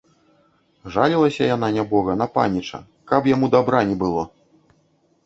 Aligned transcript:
Жалілася 0.93 1.43
яна, 1.55 1.67
нябога, 1.75 2.15
на 2.21 2.27
паніча, 2.37 2.79
каб 3.13 3.29
яму 3.33 3.51
дабра 3.57 3.83
не 3.91 3.95
было! 4.05 4.23